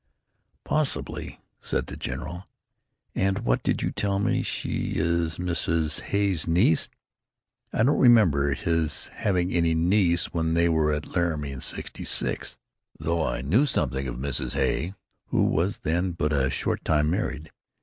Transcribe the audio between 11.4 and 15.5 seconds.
in '66, though I knew something of Mrs. Hay, who